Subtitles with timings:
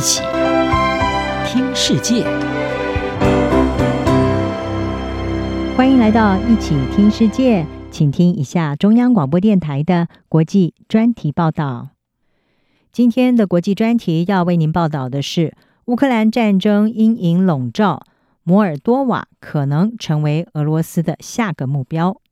[0.00, 0.22] 一起
[1.44, 2.24] 听世界，
[5.76, 11.90] 欢迎来到一起听世界，请听一下中央广播电台的国际专题报道。
[12.90, 18.04] 今天的国际专题要为您报道的是：乌克兰战争阴影笼罩，
[18.42, 22.22] 摩尔多瓦可能成为俄罗斯的下个目标。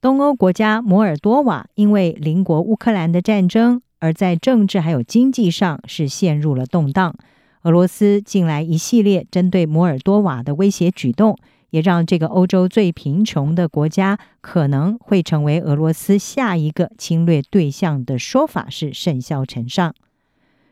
[0.00, 3.82] 东欧国家摩尔多瓦因为邻国乌克兰的战争。
[4.00, 7.14] 而在政治还有经济上是陷入了动荡。
[7.62, 11.38] 俄罗斯近来一系列针对摩尔多瓦的威胁举动，
[11.70, 19.94] 也让这个欧洲最贫穷的国家可能会成为俄罗斯下一个侵略对象的说法是甚嚣尘上。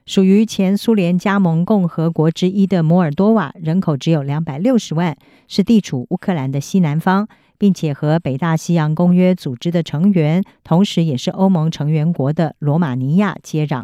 [0.09, 5.15] 属于前苏联加盟共和国之一的摩尔多瓦，人口只有两百六十万，
[5.47, 7.29] 是地处乌克兰的西南方。
[7.59, 13.83] 并且和北大西洋公约组织的成员，同时也是欧盟成员国的罗马尼亚接壤。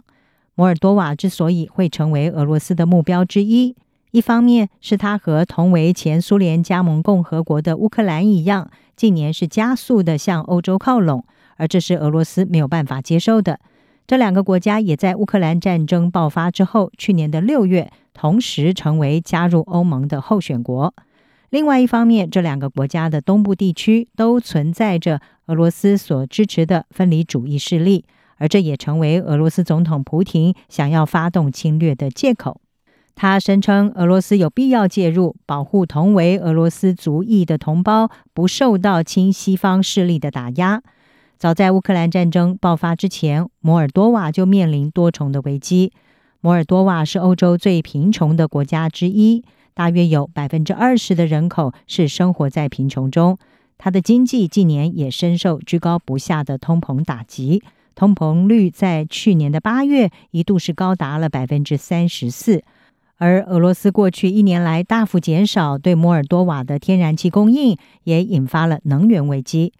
[0.54, 3.74] 摩尔多瓦之所以会成为俄罗斯的目标之一，
[4.12, 11.24] 一方面是它和同为前苏联加盟共和国的乌克兰一样，近年是加速的向欧洲靠拢，
[11.56, 13.58] 而这是俄罗斯没有办法接受的。
[14.06, 20.94] 这两个国家也在乌克兰战争爆发之后，去年的六月，同时成为加入欧盟的候选国。
[21.48, 28.04] 另外一方面，这两个国家的东部地区都存在着俄罗斯所支持的分离主义势力，
[28.36, 32.60] 而这也成为俄罗斯总统普丁想要发动侵略的借口。
[33.14, 40.82] 他声称，俄罗斯有必要介入，保护同为俄罗斯族裔的同胞不受到亲西方势力的打压。
[41.38, 45.92] 早在乌克兰战争爆发之前，摩尔多瓦就面临多重的危机。
[46.40, 49.44] 摩尔多瓦是欧洲最贫穷的国家之一。
[49.74, 53.36] 大约有百分之二十的人口是生活在贫穷中，
[53.76, 57.60] 它的经济近年也深受居高不下的通膨打击，
[57.96, 62.62] 通膨率在去年的八月一度是高达了百分之三十四，
[63.16, 69.72] 而俄罗斯过去一年来大幅减少对摩尔多瓦的天然气供应，也引发了能源危机。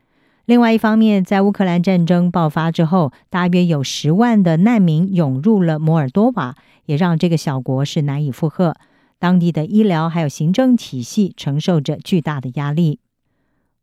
[0.47, 8.77] 另外一方面，在乌克兰战争爆发之后，大约有十万的难民涌入了摩尔多瓦，也让这个小国是难以负荷。
[9.19, 12.99] 当地的医疗还有行政体系承受着巨大的压力。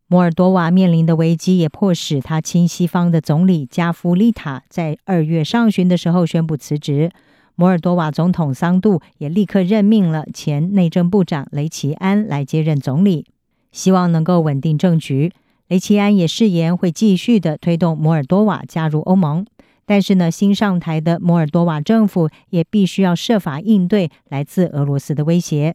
[0.06, 7.12] 摩尔多瓦面临的危机也迫使他亲西方的总理加夫利塔在二月上旬的时候宣布辞职。
[7.56, 13.26] 摩尔多瓦总统桑杜也立刻任命了前内政部长雷奇安来接任总理，
[13.72, 15.32] 希望能够稳定政局。
[15.72, 19.46] 雷齐安也誓言会继续的推动摩尔多瓦加入欧盟。
[19.86, 25.74] 但是呢，新上台的摩尔多瓦政府也必须要设法应对来自俄罗斯的威胁。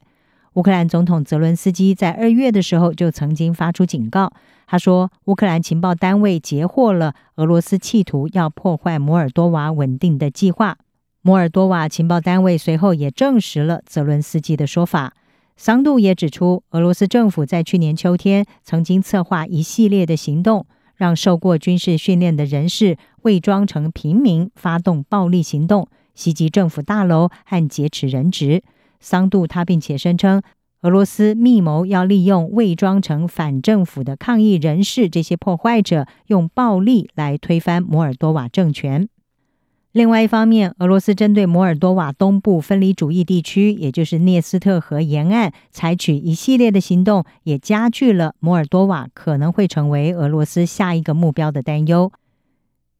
[0.53, 4.31] 乌克兰总统泽伦斯基在二月的时候就曾经发出警告，
[4.67, 10.77] 他说，乌克兰情报单位截获了俄罗斯企图要破坏摩尔多瓦稳定的计划。
[11.23, 15.15] 摩尔多瓦情报单位随后也证实了泽伦斯基的说法。
[15.56, 20.67] 桑杜也指出，俄罗斯政府在去年秋天曾经策划一系列的行动。
[20.97, 28.62] 让受过军事训练的人士伪装成平民，发动暴力行动，袭击政府大楼和劫持人质。
[28.99, 30.41] 桑杜他并且声称，
[30.81, 39.06] 俄罗斯密谋要利用伪装成反政府的抗议人士这些破坏者，用暴力来推翻摩尔多瓦政权。
[39.97, 52.12] 另外一方面，俄罗斯针对摩尔多瓦东部分离主义地区，也就是涅斯特河沿岸，采取一系列的行动，也加剧了摩尔多瓦可能会成为俄罗斯下一个目标的担忧。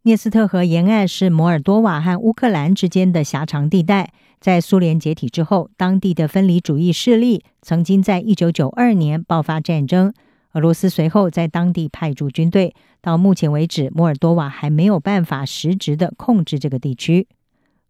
[0.05, 10.15] 涅斯特河沿岸是摩尔多瓦和乌克兰之间的狭长地带，在苏联解体之后，当地的分离主义势力曾经在一九九二年爆发战争。
[10.55, 12.75] 俄罗斯随后在当地派驻军队，
[13.07, 17.29] 到目前为止，摩尔多瓦还没有办法实质的控制这个地区。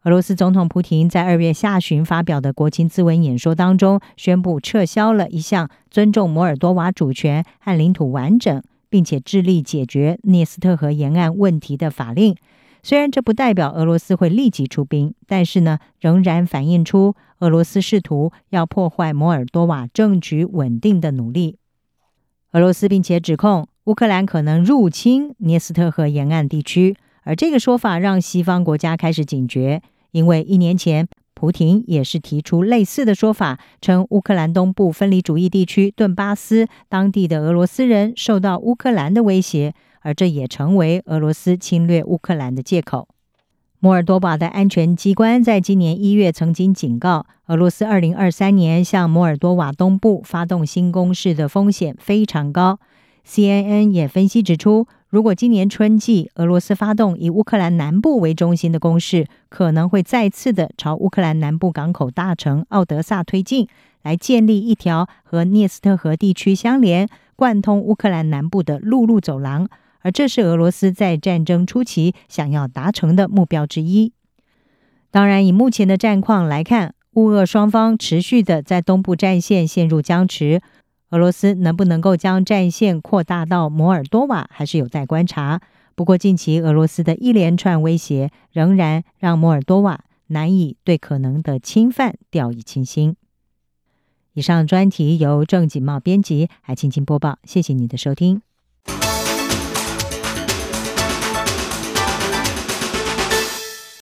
[0.03, 12.37] 俄罗斯总统普丁在二月下旬发表的国情咨文演说当中，宣布撤销了一项尊重摩尔多瓦主权和领土完整，并且致力解决涅斯特河沿岸问题的法令。
[12.82, 21.56] 虽然这不代表俄罗斯会立即出兵，但是呢，仍然反映出俄罗斯试图要破坏摩尔多瓦政局稳定的努力。
[22.52, 29.81] 俄罗斯并且指控乌克兰可能入侵涅斯特河沿岸地区，而这个说法让西方国家开始警觉，
[30.11, 43.06] 因为一年前普廷也是提出类似的说法，称乌克兰东部分离主义地区顿巴斯当地的俄罗斯人受到乌克兰的威胁，而这也成为俄罗斯侵略乌克兰的借口。
[43.79, 52.81] 摩尔多瓦的安全机关在今年一月曾经警告，俄罗斯二零二三年向摩尔多瓦东部发动新攻势的风险非常高。
[53.26, 63.67] CNN 也分析指出，如果今年春季俄罗斯发动以乌克兰南部为中心的攻势，可能会再次的朝乌克兰南部港口大城奥德萨推进，
[64.02, 69.69] 来建立一条和聂斯特河地区相连、贯通乌克兰南部的陆路走廊。
[70.02, 74.12] 而这是俄罗斯在战争初期想要达成的目标之一。
[75.11, 80.61] 当然，以目前的战况来看，乌俄双方持续的在东部战线陷入僵持。
[81.11, 85.61] 俄罗斯能不能够将战线扩大到摩尔多瓦，还是有待观察。
[85.94, 93.17] 不过，近期俄罗斯的一连串威胁，仍然让摩尔多瓦难以对可能的侵犯掉以轻心。
[94.35, 97.38] 以上专题由郑锦茂编辑，还请播报。
[97.44, 98.45] 谢谢你的收听。